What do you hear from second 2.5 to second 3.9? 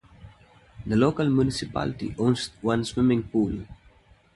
one swimming pool.